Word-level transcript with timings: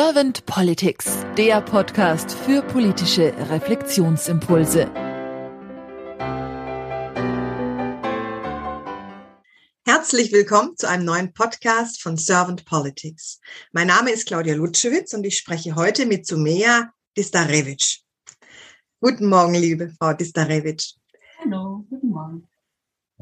Servant 0.00 0.46
Politics, 0.46 1.26
der 1.36 1.60
Podcast 1.60 2.30
für 2.30 2.62
politische 2.62 3.34
Reflexionsimpulse. 3.50 4.88
Herzlich 9.84 10.30
willkommen 10.30 10.76
zu 10.76 10.88
einem 10.88 11.04
neuen 11.04 11.32
Podcast 11.32 12.00
von 12.00 12.16
Servant 12.16 12.64
Politics. 12.64 13.40
Mein 13.72 13.88
Name 13.88 14.12
ist 14.12 14.28
Claudia 14.28 14.54
Lutschewitz 14.54 15.14
und 15.14 15.24
ich 15.24 15.36
spreche 15.36 15.74
heute 15.74 16.06
mit 16.06 16.28
Sumeja 16.28 16.92
Distarewitsch. 17.16 18.02
Guten 19.00 19.26
Morgen, 19.26 19.54
liebe 19.54 19.90
Frau 19.98 20.12
Distarewitsch. 20.12 20.94
Hallo, 21.40 21.84
guten 21.90 22.10
Morgen. 22.10 22.48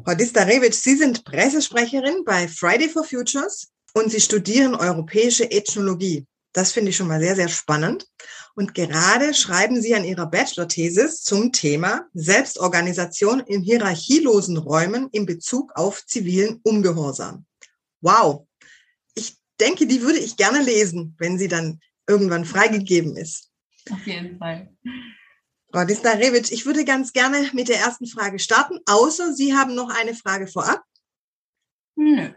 Frau 0.04 0.14
Distarewitsch, 0.14 0.74
Sie 0.74 0.96
sind 0.96 1.24
Pressesprecherin 1.24 2.22
bei 2.27 2.46
Friday 2.46 2.90
for 2.90 3.02
Futures 3.02 3.72
und 3.95 4.11
Sie 4.11 4.20
studieren 4.20 4.74
europäische 4.74 5.50
Ethnologie. 5.50 6.27
Das 6.56 6.72
finde 6.72 6.88
ich 6.88 6.96
schon 6.96 7.08
mal 7.08 7.20
sehr, 7.20 7.36
sehr 7.36 7.50
spannend. 7.50 8.06
Und 8.54 8.72
gerade 8.72 9.34
schreiben 9.34 9.82
Sie 9.82 9.94
an 9.94 10.04
Ihrer 10.04 10.24
Bachelor-Thesis 10.24 11.22
zum 11.22 11.52
Thema 11.52 12.08
Selbstorganisation 12.14 13.40
in 13.40 13.60
hierarchielosen 13.60 14.56
Räumen 14.56 15.10
in 15.12 15.26
Bezug 15.26 15.72
auf 15.74 16.06
zivilen 16.06 16.60
Ungehorsam. 16.62 17.44
Wow. 18.00 18.46
Ich 19.14 19.36
denke, 19.60 19.86
die 19.86 20.00
würde 20.00 20.18
ich 20.18 20.38
gerne 20.38 20.62
lesen, 20.62 21.14
wenn 21.18 21.36
sie 21.36 21.48
dann 21.48 21.79
irgendwann 22.08 22.46
freigegeben 22.46 23.18
ist. 23.18 23.50
Auf 23.90 24.07
jeden 24.07 24.38
Fall. 24.38 24.74
Frau 25.70 25.84
Disnarewitsch, 25.84 26.52
ich 26.52 26.64
würde 26.64 26.86
ganz 26.86 27.12
gerne 27.12 27.50
mit 27.52 27.68
der 27.68 27.80
ersten 27.80 28.07
Frage 28.07 28.38
starten, 28.38 28.79
außer 28.86 29.34
Sie 29.34 29.52
haben 29.52 29.74
noch 29.74 29.90
eine 29.90 30.14
Frage 30.14 30.46
vorab. 30.46 30.82
Nö. 31.96 32.30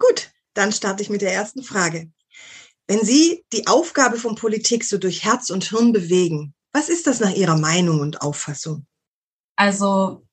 Gut, 0.00 0.32
dann 0.54 0.72
starte 0.72 1.04
ich 1.04 1.08
mit 1.08 1.22
der 1.22 1.32
ersten 1.32 1.62
Frage. 1.62 2.10
Wenn 2.86 3.04
Sie 3.04 3.44
die 3.52 3.66
Aufgabe 3.66 4.16
von 4.16 4.34
Politik 4.34 4.84
so 4.84 4.98
durch 4.98 5.24
Herz 5.24 5.50
und 5.50 5.64
Hirn 5.64 5.92
bewegen, 5.92 6.54
was 6.72 6.88
ist 6.88 7.06
das 7.06 7.20
nach 7.20 7.32
Ihrer 7.32 7.56
Meinung 7.56 8.00
und 8.00 8.20
Auffassung? 8.20 8.86
Also 9.56 10.26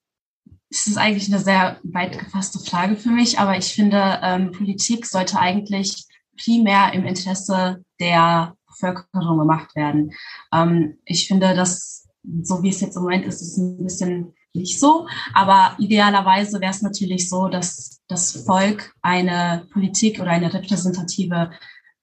es 0.70 0.86
ist 0.86 0.98
eigentlich 0.98 1.32
eine 1.32 1.42
sehr 1.42 1.80
weit 1.82 2.18
gefasste 2.18 2.58
Frage 2.58 2.96
für 2.96 3.10
mich, 3.10 3.38
aber 3.38 3.56
ich 3.56 3.72
finde, 3.72 4.18
ähm, 4.22 4.52
Politik 4.52 5.06
sollte 5.06 5.38
eigentlich 5.38 6.06
primär 6.42 6.92
im 6.92 7.04
Interesse 7.06 7.84
der 8.00 8.56
Bevölkerung 8.66 9.38
gemacht 9.38 9.74
werden. 9.76 10.12
Ähm, 10.52 10.98
ich 11.04 11.28
finde, 11.28 11.54
dass 11.54 12.08
so 12.42 12.62
wie 12.62 12.70
es 12.70 12.80
jetzt 12.80 12.96
im 12.96 13.02
Moment 13.02 13.26
ist, 13.26 13.42
ist 13.42 13.52
es 13.52 13.58
ein 13.58 13.82
bisschen 13.82 14.34
nicht 14.54 14.78
so. 14.78 15.06
Aber 15.34 15.76
idealerweise 15.78 16.60
wäre 16.60 16.70
es 16.70 16.82
natürlich 16.82 17.28
so, 17.28 17.48
dass 17.48 18.00
das 18.08 18.44
Volk 18.44 18.94
eine 19.02 19.66
Politik 19.72 20.20
oder 20.20 20.30
eine 20.30 20.52
repräsentative 20.52 21.50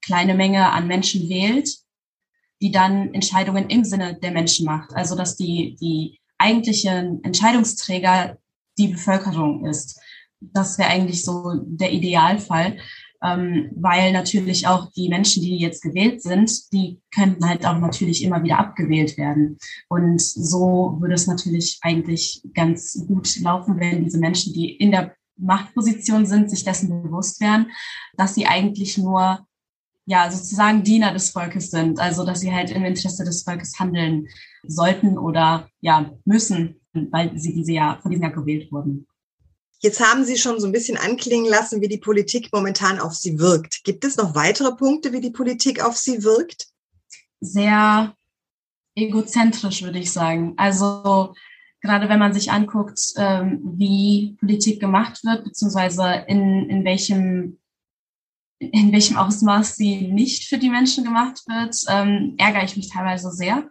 kleine 0.02 0.36
Menge 0.36 0.72
an 0.72 0.88
Menschen 0.88 1.30
wählt, 1.30 1.70
die 2.62 2.72
dann 2.72 3.14
Entscheidungen 3.14 3.70
im 3.70 3.84
Sinne 3.84 4.18
der 4.22 4.32
Menschen 4.32 4.66
macht. 4.66 4.94
Also 4.94 5.16
dass 5.16 5.36
die, 5.36 5.78
die 5.80 6.20
eigentlichen 6.38 7.24
Entscheidungsträger 7.24 8.38
die 8.78 8.88
Bevölkerung 8.88 9.66
ist. 9.66 10.00
Das 10.40 10.78
wäre 10.78 10.90
eigentlich 10.90 11.24
so 11.24 11.54
der 11.66 11.92
Idealfall, 11.92 12.78
ähm, 13.22 13.72
weil 13.76 14.14
natürlich 14.14 14.68
auch 14.68 14.90
die 14.94 15.10
Menschen, 15.10 15.44
die 15.44 15.58
jetzt 15.58 15.82
gewählt 15.82 16.22
sind, 16.22 16.72
die 16.72 17.02
könnten 17.14 17.48
halt 17.48 17.66
auch 17.66 17.78
natürlich 17.78 18.24
immer 18.24 18.42
wieder 18.44 18.60
abgewählt 18.60 19.18
werden. 19.18 19.58
Und 19.90 20.22
so 20.22 20.98
würde 21.00 21.16
es 21.16 21.28
natürlich 21.28 21.80
eigentlich 21.82 22.42
ganz 22.54 23.06
gut 23.08 23.38
laufen, 23.42 23.80
wenn 23.80 24.06
diese 24.06 24.20
Menschen, 24.20 24.54
die 24.54 24.72
in 24.72 24.92
der 24.92 25.14
Machtposition 25.36 26.26
sind, 26.26 26.50
sich 26.50 26.64
dessen 26.64 27.04
bewusst 27.04 27.42
wären, 27.42 27.72
dass 28.16 28.36
sie 28.36 28.46
eigentlich 28.46 28.98
nur 28.98 29.46
ja, 30.10 30.32
sozusagen 30.32 30.82
Diener 30.82 31.14
des 31.14 31.30
Volkes 31.30 31.70
sind. 31.70 32.00
Also, 32.00 32.26
dass 32.26 32.40
sie 32.40 32.52
halt 32.52 32.72
im 32.72 32.84
Interesse 32.84 33.24
des 33.24 33.44
Volkes 33.44 33.78
handeln 33.78 34.28
sollten 34.68 35.20
oder 35.20 35.70
ja, 35.82 36.12
müssen, 36.26 36.82
weil 36.94 37.38
sie 37.38 37.54
diese 37.54 37.74
Jahr, 37.74 38.02
von 38.02 38.10
diesem 38.10 38.24
Jahr 38.24 38.34
gewählt 38.34 38.72
wurden. 38.72 39.06
Jetzt 39.82 40.02
haben 40.02 40.26
Sie 40.26 40.38
schon 40.38 40.60
so 40.60 40.66
ein 40.66 40.74
bisschen 40.74 40.98
anklingen 40.98 41.50
lassen, 41.50 41.80
wie 41.82 41.88
die 41.88 42.00
Politik 42.00 42.50
momentan 42.52 43.00
auf 43.00 43.14
Sie 43.14 43.38
wirkt. 43.40 43.84
Gibt 43.84 44.04
es 44.04 44.18
noch 44.18 44.34
weitere 44.34 44.76
Punkte, 44.76 45.14
wie 45.14 45.22
die 45.22 45.30
Politik 45.30 45.86
auf 45.86 45.96
Sie 45.96 46.24
wirkt? 46.24 46.66
Sehr 47.40 48.14
egozentrisch, 48.96 49.84
würde 49.84 50.00
ich 50.00 50.12
sagen. 50.12 50.56
Also 50.58 51.36
gerade 51.82 52.10
wenn 52.10 52.20
man 52.20 52.34
sich 52.34 52.52
anguckt, 52.52 53.00
ähm, 53.16 53.62
wie 53.78 54.36
Politik 54.40 54.80
gemacht 54.80 55.24
wird, 55.24 55.44
beziehungsweise 55.44 56.26
in, 56.28 56.68
in 56.68 56.84
welchem 56.84 57.60
in 58.60 58.92
welchem 58.92 59.18
Ausmaß 59.18 59.78
sie 59.78 60.12
nicht 60.12 60.50
für 60.50 60.58
die 60.58 60.70
Menschen 60.70 61.06
gemacht 61.06 61.42
wird, 61.48 61.78
ähm, 61.88 62.36
ärgere 62.38 62.66
ich 62.66 62.76
mich 62.76 62.90
teilweise 62.90 63.32
sehr, 63.32 63.70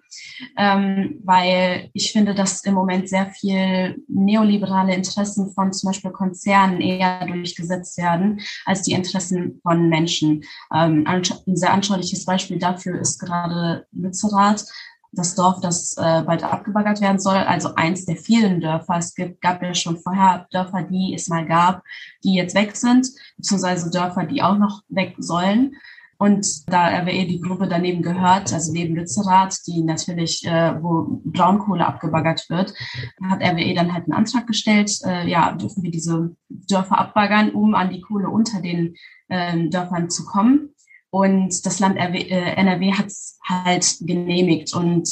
ähm, 0.57 1.21
weil 1.25 1.91
ich 1.93 2.11
finde, 2.13 2.35
dass 2.35 2.65
im 2.65 2.75
Moment 2.75 3.09
sehr 3.09 3.31
viel 3.31 4.03
neoliberale 4.09 4.95
Interessen 4.95 5.53
von 5.53 5.73
zum 5.73 5.89
Beispiel 5.89 6.11
Konzernen 6.11 6.81
eher 6.81 7.27
durchgesetzt 7.27 7.99
werden 7.99 8.41
als 8.65 8.83
die 8.83 8.93
Interessen 8.93 9.61
von 9.63 9.91
Menschen. 9.91 10.43
Ähm, 10.75 11.05
ein 11.07 11.23
sehr 11.57 11.73
anschauliches 11.73 12.25
Beispiel 12.25 12.59
dafür 12.59 12.99
ist 12.99 13.19
gerade 13.19 13.87
Lützerath, 13.93 14.65
das 15.13 15.35
Dorf, 15.35 15.61
das 15.61 15.97
äh, 15.97 16.23
bald 16.23 16.45
abgebaggert 16.45 17.01
werden 17.01 17.19
soll, 17.19 17.37
also 17.37 17.75
eins 17.75 18.05
der 18.05 18.17
vielen 18.17 18.61
Dörfer. 18.61 18.97
Es 18.99 19.15
gibt, 19.15 19.41
gab 19.41 19.63
ja 19.63 19.75
schon 19.75 19.99
vorher 19.99 20.47
Dörfer, 20.51 20.83
die 20.83 21.15
es 21.15 21.29
mal 21.29 21.47
gab, 21.47 21.83
die 22.25 22.35
jetzt 22.35 22.55
weg 22.55 22.77
sind, 22.77 23.09
beziehungsweise 23.37 23.91
Dörfer, 23.91 24.25
die 24.25 24.43
auch 24.43 24.59
noch 24.59 24.83
weg 24.89 25.15
sollen. 25.19 25.77
Und 26.21 26.69
da 26.69 26.89
RWE 26.89 27.27
die 27.27 27.41
Gruppe 27.41 27.69
daneben 27.69 28.03
gehört, 28.03 28.53
also 28.53 28.73
neben 28.73 28.97
Lützerath, 28.97 29.57
die 29.69 29.85
natürlich, 29.85 30.45
äh, 30.45 30.75
wo 30.83 31.21
Braunkohle 31.25 31.87
abgebaggert 31.87 32.51
wird, 32.51 32.75
hat 33.23 33.41
RWE 33.41 33.75
dann 33.75 33.93
halt 33.93 34.05
einen 34.05 34.15
Antrag 34.15 34.49
gestellt, 34.49 34.91
äh, 35.05 35.29
ja, 35.29 35.53
dürfen 35.53 35.85
wir 35.85 35.93
diese 35.93 36.35
Dörfer 36.49 36.99
abbaggern, 36.99 37.51
um 37.51 37.77
an 37.77 37.91
die 37.91 38.01
Kohle 38.01 38.29
unter 38.29 38.61
den 38.61 38.97
äh, 39.29 39.69
Dörfern 39.69 40.11
zu 40.11 40.25
kommen. 40.25 40.68
Und 41.11 41.65
das 41.65 41.81
Land 41.81 41.97
NRW 41.97 42.93
hat 42.93 43.07
es 43.07 43.39
halt 43.43 43.97
genehmigt. 44.01 44.75
Und 44.75 45.09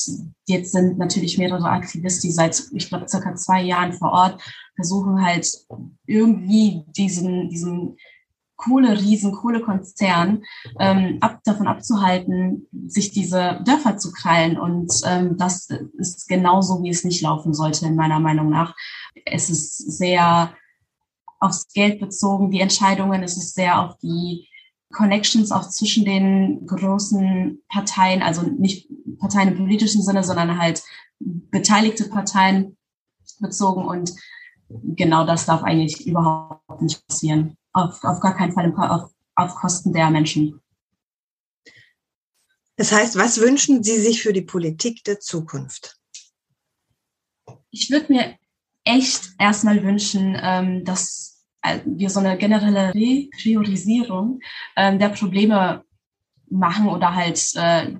jetzt 0.46 0.72
sind 0.72 0.98
natürlich 0.98 1.38
mehrere 1.38 1.70
Aktivisten, 1.70 2.28
die 2.28 2.34
seit, 2.34 2.62
ich 2.72 2.88
glaube, 2.88 3.08
circa 3.08 3.34
zwei 3.34 3.62
Jahren 3.62 3.94
vor 3.94 4.12
Ort 4.12 4.42
versuchen 4.74 5.24
halt 5.24 5.48
irgendwie 6.06 6.84
diesen, 6.88 7.48
diesen 7.48 7.96
Kohle-Riesen, 8.56 9.32
Kohlekonzern 9.32 10.42
ähm, 10.78 11.18
ab, 11.20 11.40
davon 11.44 11.66
abzuhalten, 11.66 12.66
sich 12.86 13.10
diese 13.10 13.60
Dörfer 13.64 13.96
zu 13.96 14.12
krallen. 14.12 14.58
Und 14.58 14.92
ähm, 15.06 15.36
das 15.38 15.68
ist 15.98 16.28
genauso, 16.28 16.82
wie 16.82 16.90
es 16.90 17.04
nicht 17.04 17.22
laufen 17.22 17.54
sollte, 17.54 17.86
in 17.86 17.96
meiner 17.96 18.20
Meinung 18.20 18.50
nach. 18.50 18.74
Es 19.24 19.48
ist 19.48 19.98
sehr 19.98 20.52
aufs 21.38 21.68
Geld 21.72 22.00
bezogen, 22.00 22.50
die 22.50 22.60
Entscheidungen, 22.60 23.22
es 23.22 23.36
ist 23.36 23.54
sehr 23.54 23.80
auf 23.80 23.98
die 23.98 24.48
Connections 24.92 25.50
auch 25.50 25.68
zwischen 25.68 26.04
den 26.04 26.66
großen 26.66 27.62
Parteien, 27.68 28.22
also 28.22 28.42
nicht 28.42 28.88
Parteien 29.18 29.48
im 29.48 29.56
politischen 29.56 30.02
Sinne, 30.02 30.22
sondern 30.22 30.58
halt 30.58 30.82
beteiligte 31.18 32.08
Parteien 32.08 32.76
bezogen. 33.40 33.84
Und 33.84 34.12
genau 34.68 35.26
das 35.26 35.46
darf 35.46 35.62
eigentlich 35.62 36.06
überhaupt 36.06 36.82
nicht 36.82 37.06
passieren. 37.06 37.56
Auf, 37.72 38.02
auf 38.04 38.20
gar 38.20 38.36
keinen 38.36 38.52
Fall 38.52 38.72
auf, 38.72 39.10
auf 39.34 39.54
Kosten 39.56 39.92
der 39.92 40.10
Menschen. 40.10 40.60
Das 42.76 42.92
heißt, 42.92 43.16
was 43.16 43.40
wünschen 43.40 43.82
Sie 43.82 43.98
sich 43.98 44.22
für 44.22 44.32
die 44.32 44.42
Politik 44.42 45.02
der 45.04 45.18
Zukunft? 45.18 45.96
Ich 47.70 47.90
würde 47.90 48.12
mir 48.12 48.38
echt 48.84 49.30
erstmal 49.38 49.82
wünschen, 49.82 50.38
ähm, 50.40 50.84
dass 50.84 51.25
wir 51.84 52.10
so 52.10 52.20
eine 52.20 52.36
generelle 52.36 52.94
Repriorisierung 52.94 54.40
äh, 54.74 54.96
der 54.96 55.10
Probleme 55.10 55.82
machen 56.48 56.88
oder 56.88 57.14
halt, 57.14 57.40
äh, 57.56 57.94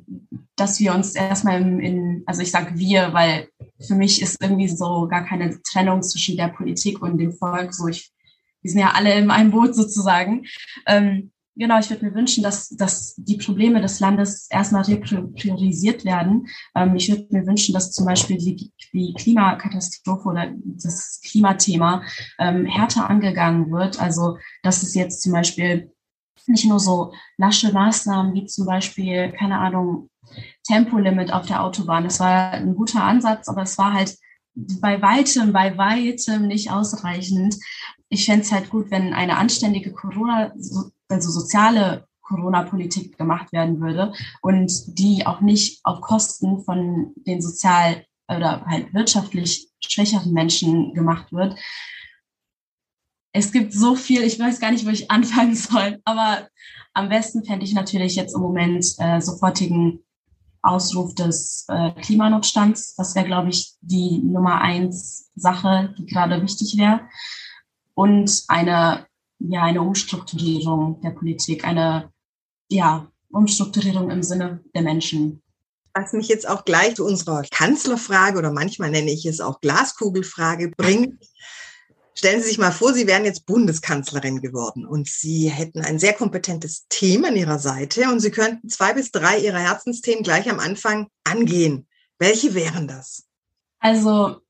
dass 0.57 0.79
wir 0.81 0.95
uns 0.95 1.15
erstmal 1.15 1.61
in, 1.61 1.81
in 1.81 2.23
also 2.27 2.43
ich 2.43 2.51
sage 2.51 2.79
wir, 2.79 3.13
weil 3.13 3.49
für 3.81 3.95
mich 3.95 4.23
ist 4.23 4.41
irgendwie 4.41 4.69
so 4.69 5.09
gar 5.09 5.25
keine 5.25 5.61
Trennung 5.63 6.03
zwischen 6.03 6.37
der 6.37 6.49
Politik 6.49 7.03
und 7.03 7.19
dem 7.19 7.33
Volk. 7.33 7.75
So 7.75 7.89
ich, 7.89 8.11
wir 8.63 8.71
sind 8.71 8.81
ja 8.81 8.93
alle 8.95 9.15
in 9.15 9.31
einem 9.31 9.51
Boot 9.51 9.75
sozusagen. 9.75 10.47
Ähm, 10.87 11.33
Genau, 11.59 11.79
ich 11.79 11.89
würde 11.89 12.05
mir 12.05 12.15
wünschen, 12.15 12.43
dass, 12.43 12.69
dass 12.69 13.15
die 13.17 13.39
Probleme 13.39 13.81
des 13.81 13.99
Landes 13.99 14.47
erstmal 14.51 14.83
repriorisiert 14.83 16.05
werden. 16.05 16.49
Ähm, 16.75 16.95
ich 16.97 17.09
würde 17.09 17.27
mir 17.31 17.47
wünschen, 17.47 17.73
dass 17.73 17.93
zum 17.93 18.05
Beispiel 18.05 18.37
die, 18.37 18.73
die 18.93 19.15
Klimakatastrophe 19.15 20.29
oder 20.29 20.53
das 20.65 21.23
Klimathema 21.25 22.03
ähm, 22.39 22.67
härter 22.67 23.09
angegangen 23.09 23.71
wird. 23.73 23.99
Also, 23.99 24.37
dass 24.63 24.83
es 24.83 24.95
jetzt 24.95 25.23
zum 25.23 25.33
Beispiel 25.33 25.91
nicht 26.47 26.67
nur 26.67 26.79
so 26.79 27.15
lasche 27.39 27.73
Maßnahmen 27.73 28.35
wie 28.35 28.45
zum 28.45 28.67
Beispiel, 28.67 29.33
keine 29.33 29.59
Ahnung, 29.59 30.11
Tempolimit 30.63 31.33
auf 31.33 31.47
der 31.47 31.65
Autobahn. 31.65 32.05
Das 32.05 32.21
war 32.21 32.51
ein 32.53 32.75
guter 32.75 33.03
Ansatz, 33.03 33.49
aber 33.49 33.63
es 33.63 33.79
war 33.79 33.95
halt 33.95 34.19
bei 34.55 35.01
weitem, 35.01 35.55
bei 35.55 35.79
weitem 35.79 36.49
nicht 36.49 36.71
ausreichend. 36.71 37.57
Ich 38.11 38.27
fände 38.27 38.43
es 38.43 38.53
halt 38.53 38.69
gut, 38.69 38.91
wenn 38.91 39.15
eine 39.15 39.39
anständige 39.39 39.93
Corona, 39.93 40.53
also 41.09 41.31
soziale 41.31 42.07
Corona-Politik 42.23 43.17
gemacht 43.17 43.53
werden 43.53 43.81
würde 43.81 44.13
und 44.43 44.99
die 44.99 45.27
auch 45.27 45.41
nicht 45.41 45.85
auf 45.85 46.01
Kosten 46.01 46.61
von 46.65 47.13
den 47.17 47.41
sozial 47.41 48.05
oder 48.29 48.65
halt 48.67 48.93
wirtschaftlich 48.93 49.69
schwächeren 49.81 50.33
Menschen 50.33 50.93
gemacht 50.95 51.33
wird. 51.33 51.57
Es 53.33 53.53
gibt 53.53 53.73
so 53.73 53.95
viel, 53.95 54.23
ich 54.23 54.39
weiß 54.41 54.59
gar 54.61 54.73
nicht, 54.73 54.87
wo 54.87 54.91
ich 54.91 55.11
anfangen 55.11 55.55
soll, 55.55 56.01
aber 56.05 56.49
am 56.95 57.09
besten 57.09 57.45
fände 57.45 57.65
ich 57.65 57.75
natürlich 57.75 58.17
jetzt 58.17 58.35
im 58.35 58.41
Moment 58.41 58.85
äh, 58.99 59.21
sofortigen 59.21 60.01
Ausruf 60.63 61.15
des 61.15 61.67
äh, 61.69 61.93
Klimanotstands. 61.93 62.97
Das 62.97 63.15
wäre, 63.15 63.27
glaube 63.27 63.51
ich, 63.51 63.75
die 63.81 64.19
Nummer 64.19 64.61
eins 64.61 65.31
Sache, 65.37 65.95
die 65.99 66.07
gerade 66.07 66.43
wichtig 66.43 66.77
wäre. 66.77 67.03
Und 67.95 68.43
eine, 68.49 69.07
ja, 69.39 69.65
eine 69.65 69.83
Umstrukturierung 69.83 71.01
der 71.03 71.11
Politik, 71.11 71.65
eine 71.65 72.13
ja, 72.69 73.11
Umstrukturierung 73.31 74.11
im 74.11 74.23
Sinne 74.23 74.63
der 74.75 74.83
Menschen. 74.83 75.43
Was 75.95 76.13
mich 76.13 76.29
jetzt 76.29 76.49
auch 76.49 76.65
gleich 76.65 76.97
zu 76.97 77.05
unserer 77.05 77.43
Kanzlerfrage 77.51 78.39
oder 78.39 78.53
manchmal 78.53 78.91
nenne 78.91 79.11
ich 79.11 79.25
es 79.27 79.41
auch 79.41 79.61
Glaskugelfrage 79.61 80.73
bringt. 80.77 81.25
Stellen 82.15 82.41
Sie 82.41 82.49
sich 82.49 82.59
mal 82.59 82.73
vor, 82.73 82.95
Sie 82.95 83.07
wären 83.07 83.27
jetzt 83.27 83.45
Bundeskanzlerin 83.45 84.41
geworden 84.41 84.87
und 84.87 85.07
Sie 85.07 85.51
hätten 85.51 85.83
ein 85.83 85.99
sehr 85.99 86.15
kompetentes 86.15 86.87
Team 86.89 87.25
an 87.25 87.37
Ihrer 87.37 87.59
Seite 87.59 88.11
und 88.11 88.21
Sie 88.21 88.31
könnten 88.31 88.71
zwei 88.71 88.95
bis 88.95 89.11
drei 89.11 89.39
Ihrer 89.39 89.59
Herzensthemen 89.59 90.23
gleich 90.23 90.51
am 90.51 90.59
Anfang 90.59 91.09
angehen. 91.25 91.87
Welche 92.19 92.55
wären 92.55 92.89
das? 92.89 93.25
Also 93.81 94.41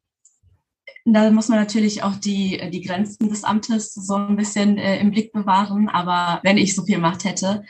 da 1.15 1.31
muss 1.31 1.49
man 1.49 1.59
natürlich 1.59 2.03
auch 2.03 2.17
die, 2.17 2.61
die 2.73 2.83
Grenzen 2.83 3.29
des 3.29 3.45
Amtes 3.45 3.95
so 3.95 4.15
ein 4.15 4.37
bisschen 4.37 4.77
äh, 4.77 4.99
im 4.99 5.13
Blick 5.13 5.33
bewahren. 5.33 5.89
Aber 5.89 6.41
wenn 6.43 6.59
ich 6.59 6.75
so 6.75 6.83
viel 6.85 6.99
Macht 6.99 7.25
hätte, 7.25 7.63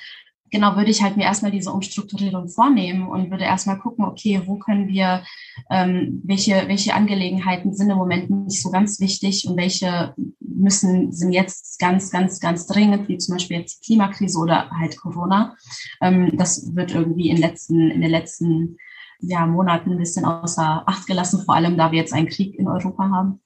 genau, 0.50 0.77
würde 0.77 0.91
ich 0.91 1.03
halt 1.03 1.17
mir 1.17 1.25
erstmal 1.25 1.50
diese 1.50 1.71
Umstrukturierung 1.71 2.49
vornehmen 2.49 3.09
und 3.09 3.31
würde 3.31 3.44
erstmal 3.44 3.79
gucken, 3.79 4.06
okay, 4.06 4.41
wo 4.47 4.56
können 4.56 4.88
wir, 4.88 5.23
ähm, 5.71 6.23
welche, 6.25 6.65
welche 6.67 6.94
Angelegenheiten 6.94 7.75
sind 7.75 7.91
im 7.91 7.99
Moment 7.99 8.31
nicht 8.31 8.62
so 8.62 8.71
ganz 8.71 9.00
wichtig 9.00 9.47
und 9.47 9.56
welche 9.59 10.15
müssen, 10.41 11.12
sind 11.12 11.33
jetzt 11.33 11.79
ganz, 11.79 12.11
ganz, 12.11 12.41
ganz 12.41 12.67
dringend, 12.67 13.09
wie 13.09 13.19
zum 13.19 13.35
Beispiel 13.35 13.59
jetzt 13.59 13.81
die 13.81 13.87
Klimakrise 13.87 14.38
oder 14.38 14.71
halt 14.71 14.97
Corona. 14.97 15.56
Ähm, 16.00 16.37
das 16.37 16.75
wird 16.75 16.93
irgendwie 16.93 17.29
in, 17.29 17.37
letzten, 17.37 17.91
in 17.91 18.00
den 18.00 18.11
letzten 18.11 18.79
ja, 19.21 19.47
Monaten 19.47 19.93
ein 19.93 19.99
bisschen 19.99 20.25
außer 20.25 20.85
Acht 20.87 21.07
gelassen, 21.07 21.45
vor 21.45 21.55
allem 21.55 21.77
da 21.77 21.91
wir 21.93 21.99
jetzt 21.99 22.13
einen 22.13 22.29
Krieg 22.29 22.55
in 22.59 22.69
Europa 22.69 23.11
haben. 23.11 23.41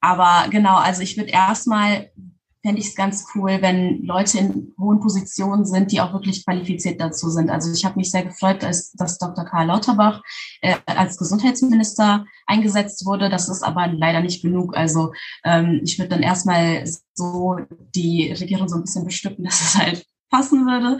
Aber 0.00 0.48
genau, 0.50 0.76
also 0.76 1.02
ich 1.02 1.16
würde 1.16 1.30
erstmal 1.30 2.10
fände 2.66 2.80
ich 2.80 2.88
es 2.88 2.94
ganz 2.96 3.26
cool, 3.34 3.58
wenn 3.60 4.02
Leute 4.02 4.38
in 4.38 4.74
hohen 4.76 4.98
Positionen 4.98 5.64
sind, 5.64 5.92
die 5.92 6.00
auch 6.00 6.12
wirklich 6.12 6.44
qualifiziert 6.44 7.00
dazu 7.00 7.30
sind. 7.30 7.48
Also 7.48 7.72
ich 7.72 7.84
habe 7.84 7.96
mich 7.96 8.10
sehr 8.10 8.24
gefreut, 8.24 8.64
dass, 8.64 8.90
dass 8.92 9.18
Dr. 9.18 9.44
Karl 9.44 9.68
Lauterbach 9.68 10.20
äh, 10.62 10.74
als 10.84 11.16
Gesundheitsminister 11.16 12.26
eingesetzt 12.44 13.06
wurde. 13.06 13.30
Das 13.30 13.48
ist 13.48 13.62
aber 13.62 13.86
leider 13.86 14.20
nicht 14.20 14.42
genug. 14.42 14.76
Also 14.76 15.12
ähm, 15.44 15.80
ich 15.84 15.96
würde 15.96 16.08
dann 16.08 16.24
erstmal 16.24 16.82
so 17.14 17.56
die 17.94 18.32
Regierung 18.32 18.68
so 18.68 18.74
ein 18.74 18.82
bisschen 18.82 19.04
bestücken, 19.04 19.44
dass 19.44 19.60
es 19.60 19.76
halt 19.76 20.04
passen 20.28 20.66
würde. 20.66 20.98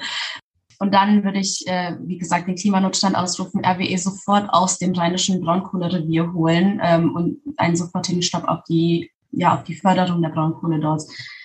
Und 0.78 0.92
dann 0.92 1.24
würde 1.24 1.38
ich, 1.38 1.66
äh, 1.66 1.96
wie 2.02 2.18
gesagt, 2.18 2.48
den 2.48 2.56
Klimanotstand 2.56 3.16
ausrufen, 3.16 3.64
RWE 3.64 3.98
sofort 3.98 4.48
aus 4.50 4.78
dem 4.78 4.92
rheinischen 4.92 5.40
Braunkohlerevier 5.40 6.32
holen 6.32 6.80
ähm, 6.82 7.14
und 7.14 7.38
einen 7.56 7.76
sofortigen 7.76 8.22
Stopp 8.22 8.44
auf 8.44 8.62
die, 8.68 9.10
ja, 9.32 9.54
auf 9.54 9.64
die 9.64 9.74
Förderung 9.74 10.22
der 10.22 10.30
Braunkohle 10.30 10.80
dort 10.80 11.02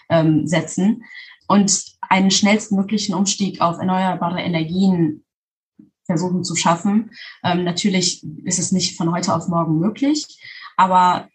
ähm, 0.10 0.48
setzen 0.48 1.04
und 1.48 1.84
einen 2.02 2.32
schnellstmöglichen 2.32 3.16
Umstieg 3.16 3.62
auf 3.62 3.78
erneuerbare 3.78 4.42
Energien 4.42 5.24
versuchen 6.06 6.44
zu 6.44 6.56
schaffen. 6.56 7.12
Ähm, 7.44 7.64
natürlich 7.64 8.24
ist 8.44 8.60
es 8.60 8.72
nicht 8.72 8.98
von 8.98 9.14
heute 9.14 9.34
auf 9.34 9.48
morgen 9.48 9.80
möglich, 9.80 10.26
aber 10.76 11.30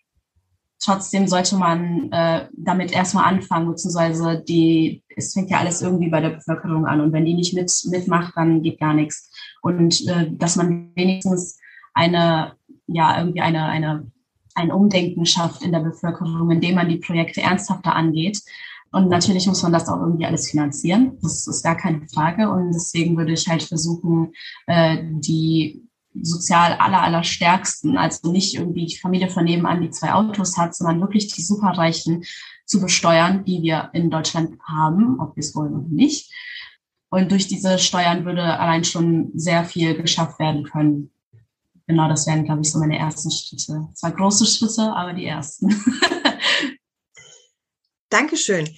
trotzdem 0.79 1.27
sollte 1.27 1.57
man 1.57 2.11
äh, 2.13 2.49
damit 2.53 2.93
erstmal 2.93 3.25
anfangen, 3.25 3.69
beziehungsweise 3.69 4.43
die, 4.47 5.03
es 5.17 5.33
fängt 5.33 5.51
ja 5.51 5.59
alles 5.59 5.83
irgendwie 5.83 6.11
bei 6.11 6.21
der 6.21 6.31
Bevölkerung 6.31 6.87
an 6.87 7.01
und 7.01 7.13
wenn 7.13 7.25
die 7.25 7.35
nicht 7.35 7.55
mit, 7.55 7.73
mitmacht, 7.91 8.35
dann 8.37 8.63
geht 8.63 8.81
gar 8.81 8.95
nichts. 8.95 9.31
Und 9.63 10.07
äh, 10.09 10.31
dass 10.31 10.57
man 10.57 10.93
wenigstens 10.95 11.59
eine, 11.95 12.53
ja, 12.87 13.19
irgendwie 13.19 13.41
eine, 13.41 13.65
eine 13.65 14.11
ein 14.57 14.73
Umdenken 14.73 15.27
schafft 15.27 15.63
in 15.63 15.73
der 15.73 15.81
Bevölkerung, 15.81 16.51
indem 16.51 16.77
man 16.77 16.89
die 16.89 16.97
Projekte 16.97 17.43
ernsthafter 17.43 17.95
angeht. 17.95 18.41
Und 18.91 19.09
natürlich 19.09 19.47
muss 19.47 19.63
man 19.63 19.73
das 19.73 19.89
auch 19.89 20.01
irgendwie 20.01 20.25
alles 20.25 20.51
finanzieren. 20.51 21.19
Das 21.21 21.47
ist 21.47 21.63
gar 21.63 21.77
keine 21.77 22.07
Frage. 22.09 22.51
Und 22.51 22.73
deswegen 22.73 23.17
würde 23.17 23.33
ich 23.33 23.47
halt 23.47 23.63
versuchen, 23.63 24.33
äh, 24.67 24.99
die 25.03 25.83
sozial 26.23 26.75
aller, 26.75 27.03
aller 27.03 27.25
stärksten, 27.25 27.97
also 27.97 28.31
nicht 28.31 28.55
irgendwie 28.55 28.87
die 28.87 28.99
Familie 28.99 29.31
von 29.31 29.45
nebenan, 29.45 29.83
die 29.83 29.91
zwei 29.91 30.13
Autos 30.13 30.57
hat, 30.57 30.75
sondern 30.75 31.01
wirklich 31.01 31.33
die 31.35 31.43
Superreichen 31.43 32.25
zu 32.65 32.81
besteuern, 32.81 33.45
die 33.45 33.63
wir 33.63 33.91
in 33.93 34.11
Deutschland 34.11 34.59
haben, 34.63 35.21
ob 35.21 35.37
wir 35.37 35.41
es 35.41 35.55
wollen 35.55 35.75
oder 35.75 35.89
nicht. 35.89 36.33
Und 37.09 37.31
durch 37.31 37.47
diese 37.47 37.79
Steuern 37.79 38.25
würde 38.25 38.59
allein 38.59 38.85
schon 38.85 39.31
sehr 39.35 39.65
viel 39.65 39.95
geschafft 39.95 40.39
werden 40.39 40.65
können 40.65 41.11
genau, 41.87 42.09
das 42.09 42.27
wären, 42.27 42.45
glaube 42.45 42.63
ich, 42.63 42.71
so 42.71 42.79
meine 42.79 42.99
ersten 42.99 43.31
Schritte. 43.31 43.89
Zwar 43.95 44.13
große 44.13 44.47
Schritte, 44.47 44.93
aber 44.93 45.13
die 45.13 45.27
ersten. 45.27 45.69
Dankeschön. 48.11 48.69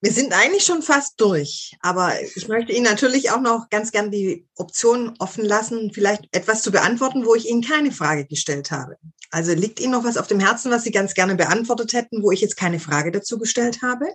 Wir 0.00 0.12
sind 0.12 0.34
eigentlich 0.34 0.64
schon 0.64 0.82
fast 0.82 1.18
durch, 1.20 1.74
aber 1.80 2.12
ich 2.20 2.46
möchte 2.46 2.72
Ihnen 2.72 2.84
natürlich 2.84 3.30
auch 3.30 3.40
noch 3.40 3.70
ganz 3.70 3.90
gern 3.90 4.10
die 4.10 4.46
Option 4.56 5.14
offen 5.18 5.44
lassen, 5.44 5.92
vielleicht 5.94 6.28
etwas 6.36 6.62
zu 6.62 6.70
beantworten, 6.70 7.24
wo 7.24 7.34
ich 7.34 7.48
Ihnen 7.48 7.62
keine 7.62 7.90
Frage 7.90 8.26
gestellt 8.26 8.70
habe. 8.70 8.98
Also 9.30 9.54
liegt 9.54 9.80
Ihnen 9.80 9.92
noch 9.92 10.04
was 10.04 10.18
auf 10.18 10.26
dem 10.26 10.40
Herzen, 10.40 10.70
was 10.70 10.84
Sie 10.84 10.90
ganz 10.90 11.14
gerne 11.14 11.36
beantwortet 11.36 11.94
hätten, 11.94 12.22
wo 12.22 12.30
ich 12.30 12.42
jetzt 12.42 12.56
keine 12.56 12.80
Frage 12.80 13.12
dazu 13.12 13.38
gestellt 13.38 13.80
habe? 13.82 14.06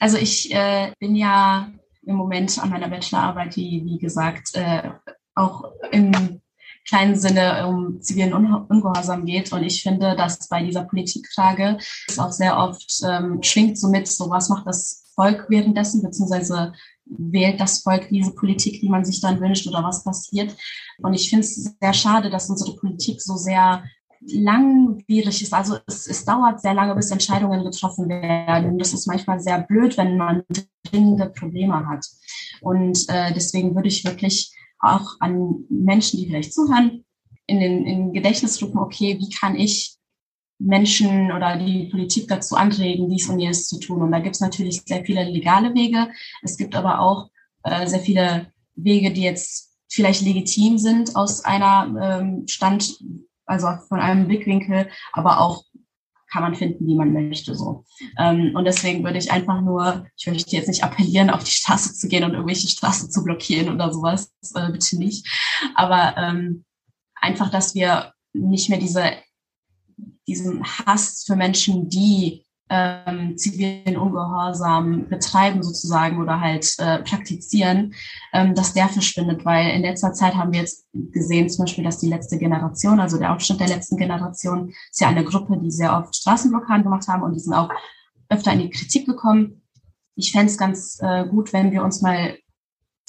Also 0.00 0.16
ich 0.16 0.52
äh, 0.52 0.92
bin 0.98 1.14
ja 1.14 1.70
im 2.04 2.16
Moment 2.16 2.58
an 2.58 2.70
meiner 2.70 2.88
Bachelorarbeit, 2.88 3.56
die, 3.56 3.82
wie 3.84 3.98
gesagt, 3.98 4.54
äh, 4.54 4.90
auch 5.34 5.70
im 5.92 6.40
kleinen 6.88 7.16
Sinne 7.16 7.66
um 7.66 8.00
zivilen 8.00 8.32
Ungehorsam 8.32 9.26
geht. 9.26 9.52
Und 9.52 9.62
ich 9.62 9.82
finde, 9.82 10.16
dass 10.16 10.48
bei 10.48 10.62
dieser 10.62 10.84
Politikfrage 10.84 11.78
es 12.08 12.18
auch 12.18 12.32
sehr 12.32 12.56
oft 12.58 13.02
ähm, 13.06 13.42
schwingt 13.42 13.78
somit, 13.78 14.08
so 14.08 14.30
was 14.30 14.48
macht 14.48 14.66
das 14.66 15.04
Volk 15.18 15.46
währenddessen, 15.48 16.00
beziehungsweise 16.00 16.72
wählt 17.06 17.60
das 17.60 17.80
Volk 17.80 18.08
diese 18.08 18.32
Politik, 18.32 18.80
die 18.80 18.88
man 18.88 19.04
sich 19.04 19.20
dann 19.20 19.40
wünscht 19.40 19.66
oder 19.66 19.82
was 19.82 20.04
passiert. 20.04 20.56
Und 20.98 21.14
ich 21.14 21.28
finde 21.28 21.44
es 21.44 21.74
sehr 21.80 21.92
schade, 21.92 22.30
dass 22.30 22.48
unsere 22.48 22.76
Politik 22.76 23.20
so 23.20 23.36
sehr 23.36 23.82
langwierig 24.20 25.42
ist. 25.42 25.52
Also 25.52 25.78
es, 25.86 26.06
es 26.06 26.24
dauert 26.24 26.60
sehr 26.60 26.74
lange, 26.74 26.94
bis 26.94 27.10
Entscheidungen 27.10 27.64
getroffen 27.64 28.08
werden. 28.08 28.78
Das 28.78 28.92
ist 28.92 29.06
manchmal 29.06 29.40
sehr 29.40 29.60
blöd, 29.62 29.96
wenn 29.96 30.16
man 30.16 30.44
dringende 30.84 31.30
Probleme 31.30 31.86
hat. 31.88 32.06
Und 32.60 33.04
äh, 33.08 33.32
deswegen 33.32 33.74
würde 33.74 33.88
ich 33.88 34.04
wirklich 34.04 34.52
auch 34.78 35.16
an 35.18 35.64
Menschen, 35.68 36.20
die 36.20 36.26
vielleicht 36.26 36.54
zuhören, 36.54 37.04
in 37.46 37.60
den 37.60 37.86
in 37.86 38.12
Gedächtnis 38.12 38.62
rufen, 38.62 38.78
okay, 38.78 39.18
wie 39.18 39.30
kann 39.30 39.56
ich 39.56 39.97
Menschen 40.58 41.32
oder 41.32 41.56
die 41.56 41.84
Politik 41.84 42.28
dazu 42.28 42.56
anregen, 42.56 43.08
dies 43.08 43.28
und 43.28 43.38
jenes 43.38 43.68
zu 43.68 43.78
tun. 43.78 44.02
Und 44.02 44.12
da 44.12 44.18
gibt 44.18 44.34
es 44.34 44.40
natürlich 44.40 44.82
sehr 44.84 45.04
viele 45.04 45.24
legale 45.24 45.74
Wege. 45.74 46.08
Es 46.42 46.56
gibt 46.56 46.74
aber 46.74 47.00
auch 47.00 47.30
äh, 47.62 47.86
sehr 47.86 48.00
viele 48.00 48.52
Wege, 48.74 49.12
die 49.12 49.22
jetzt 49.22 49.76
vielleicht 49.88 50.22
legitim 50.22 50.78
sind 50.78 51.16
aus 51.16 51.44
einer 51.44 52.20
ähm, 52.20 52.46
Stand, 52.48 52.98
also 53.46 53.68
von 53.88 54.00
einem 54.00 54.28
Blickwinkel, 54.28 54.88
aber 55.12 55.40
auch 55.40 55.64
kann 56.30 56.42
man 56.42 56.54
finden, 56.54 56.86
wie 56.86 56.94
man 56.94 57.12
möchte. 57.12 57.54
So. 57.54 57.84
Ähm, 58.18 58.52
und 58.54 58.64
deswegen 58.64 59.02
würde 59.02 59.18
ich 59.18 59.32
einfach 59.32 59.60
nur, 59.60 60.06
ich 60.16 60.26
möchte 60.26 60.56
jetzt 60.56 60.68
nicht 60.68 60.84
appellieren, 60.84 61.30
auf 61.30 61.44
die 61.44 61.50
Straße 61.50 61.94
zu 61.94 62.08
gehen 62.08 62.24
und 62.24 62.32
irgendwelche 62.32 62.68
Straßen 62.68 63.10
zu 63.10 63.24
blockieren 63.24 63.72
oder 63.72 63.92
sowas, 63.92 64.30
äh, 64.54 64.70
bitte 64.70 64.98
nicht. 64.98 65.26
Aber 65.74 66.14
ähm, 66.18 66.64
einfach, 67.14 67.50
dass 67.50 67.74
wir 67.74 68.12
nicht 68.34 68.68
mehr 68.68 68.78
diese, 68.78 69.12
diesen 70.28 70.62
Hass 70.62 71.24
für 71.26 71.34
Menschen, 71.34 71.88
die 71.88 72.44
ähm, 72.70 73.36
zivilen 73.36 73.96
Ungehorsam 73.96 75.08
betreiben 75.08 75.62
sozusagen 75.62 76.20
oder 76.20 76.40
halt 76.40 76.74
äh, 76.78 76.98
praktizieren, 76.98 77.94
ähm, 78.32 78.54
dass 78.54 78.74
der 78.74 78.88
verschwindet, 78.88 79.44
weil 79.44 79.70
in 79.70 79.82
letzter 79.82 80.12
Zeit 80.12 80.34
haben 80.34 80.52
wir 80.52 80.60
jetzt 80.60 80.86
gesehen, 80.92 81.48
zum 81.48 81.64
Beispiel, 81.64 81.84
dass 81.84 81.98
die 81.98 82.10
letzte 82.10 82.38
Generation, 82.38 83.00
also 83.00 83.18
der 83.18 83.32
Aufstand 83.32 83.60
der 83.60 83.68
letzten 83.68 83.96
Generation, 83.96 84.68
ist 84.68 85.00
ja 85.00 85.08
eine 85.08 85.24
Gruppe, 85.24 85.58
die 85.58 85.70
sehr 85.70 85.96
oft 85.96 86.14
Straßenblockaden 86.14 86.84
gemacht 86.84 87.08
haben 87.08 87.22
und 87.22 87.34
die 87.34 87.40
sind 87.40 87.54
auch 87.54 87.70
öfter 88.28 88.52
in 88.52 88.60
die 88.60 88.70
Kritik 88.70 89.06
gekommen. 89.06 89.62
Ich 90.14 90.32
fände 90.32 90.46
es 90.46 90.58
ganz 90.58 90.98
äh, 91.00 91.26
gut, 91.26 91.52
wenn 91.52 91.72
wir 91.72 91.82
uns 91.82 92.02
mal 92.02 92.36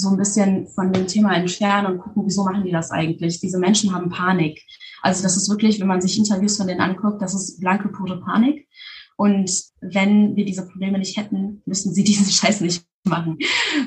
so 0.02 0.10
ein 0.10 0.18
bisschen 0.18 0.68
von 0.68 0.94
dem 0.94 1.08
Thema 1.08 1.36
entfernen 1.36 1.92
und 1.92 2.00
gucken, 2.00 2.24
wieso 2.26 2.46
machen 2.46 2.64
die 2.64 2.72
das 2.72 2.90
eigentlich? 2.90 3.42
Diese 3.42 3.60
Menschen 3.60 3.94
haben 3.94 4.10
Panik. 4.10 4.66
Also 5.02 5.22
das 5.24 5.36
ist 5.36 5.50
wirklich, 5.50 5.80
wenn 5.80 5.88
man 5.88 6.02
sich 6.02 6.18
Interviews 6.18 6.56
von 6.56 6.68
denen 6.68 6.80
anguckt, 6.80 7.22
das 7.22 7.34
ist 7.34 7.60
blanke, 7.60 7.90
pure 7.90 8.22
Panik. 8.22 8.68
Und 9.18 9.52
wenn 9.82 10.38
wir 10.38 10.46
diese 10.46 10.66
Probleme 10.66 10.98
nicht 10.98 11.18
hätten, 11.18 11.62
müssten 11.66 11.94
sie 11.94 12.04
diesen 12.06 12.32
Scheiß 12.32 12.62
nicht 12.62 12.86
machen. 13.04 13.38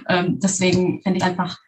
Ähm, 0.06 0.38
deswegen 0.38 1.00
fände 1.02 1.18
ich 1.18 1.24
einfach 1.24 1.58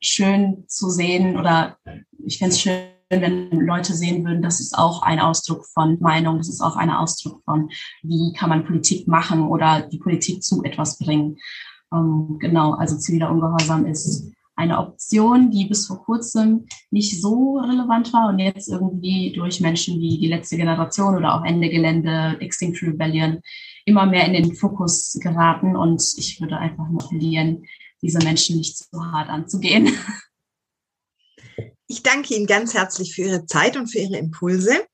schön 0.00 0.64
zu 0.68 0.90
sehen 0.90 1.38
oder 1.38 1.78
ich 2.24 2.38
fände 2.38 2.54
es 2.54 2.60
schön, 2.60 2.82
wenn 3.08 3.50
Leute 3.50 3.94
sehen 3.94 4.22
würden, 4.22 4.42
das 4.42 4.60
ist 4.60 4.76
auch 4.76 5.02
ein 5.02 5.18
Ausdruck 5.18 5.64
von 5.64 5.96
Meinung, 6.00 6.36
das 6.36 6.50
ist 6.50 6.60
auch 6.60 6.76
ein 6.76 6.90
Ausdruck 6.90 7.42
von, 7.44 7.70
wie 8.02 8.34
kann 8.34 8.50
man 8.50 8.66
Politik 8.66 9.08
machen 9.08 9.46
oder 9.46 9.80
die 9.80 9.98
Politik 9.98 10.42
zu 10.42 10.62
etwas 10.62 10.98
bringen. 10.98 11.38
Ähm, 11.92 12.38
genau, 12.38 12.72
also 12.72 12.96
ziviler 12.96 13.30
Ungehorsam 13.30 13.86
ist 13.86 14.30
eine 14.58 14.78
Option, 14.78 15.52
die 15.52 15.66
bis 15.66 15.86
vor 15.86 16.04
kurzem 16.04 16.66
nicht 16.90 17.22
so 17.22 17.58
relevant 17.58 18.12
war 18.12 18.28
und 18.28 18.40
jetzt 18.40 18.68
irgendwie 18.68 19.32
durch 19.32 19.60
Menschen 19.60 20.00
wie 20.00 20.18
die 20.18 20.26
letzte 20.26 20.56
Generation 20.56 21.14
oder 21.14 21.34
auch 21.34 21.44
Ende 21.44 21.68
Gelände, 21.68 22.36
Extinction 22.40 22.90
Rebellion 22.90 23.40
immer 23.84 24.04
mehr 24.04 24.26
in 24.26 24.32
den 24.32 24.54
Fokus 24.56 25.16
geraten. 25.22 25.76
Und 25.76 26.02
ich 26.16 26.40
würde 26.40 26.58
einfach 26.58 26.88
nur 26.88 27.04
appellieren, 27.04 27.64
diese 28.02 28.18
Menschen 28.18 28.56
nicht 28.56 28.76
zu 28.76 29.04
hart 29.12 29.28
anzugehen. 29.28 29.92
Ich 31.90 32.02
danke 32.02 32.34
Ihnen 32.34 32.46
ganz 32.46 32.74
herzlich 32.74 33.14
für 33.14 33.22
Ihre 33.22 33.46
Zeit 33.46 33.76
und 33.76 33.86
für 33.86 33.98
Ihre 33.98 34.18
Impulse. 34.18 34.84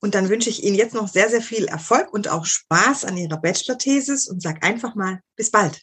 Und 0.00 0.14
dann 0.14 0.28
wünsche 0.28 0.50
ich 0.50 0.64
Ihnen 0.64 0.74
jetzt 0.74 0.94
noch 0.94 1.06
sehr, 1.06 1.28
sehr 1.28 1.40
viel 1.40 1.66
Erfolg 1.66 2.12
und 2.12 2.28
auch 2.28 2.44
Spaß 2.44 3.04
an 3.04 3.16
Ihrer 3.16 3.40
Bachelor-Thesis 3.40 4.28
und 4.28 4.42
sage 4.42 4.62
einfach 4.62 4.94
mal 4.94 5.20
bis 5.36 5.50
bald. 5.50 5.82